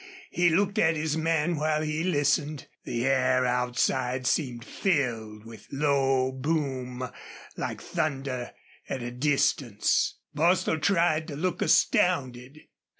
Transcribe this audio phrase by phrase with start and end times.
[0.31, 2.65] He looked at his man while he listened.
[2.85, 7.07] The still air outside seemed filled with low boom,
[7.55, 8.51] like thunder
[8.89, 10.15] at a distance.
[10.33, 12.61] Bostil tried to look astounded.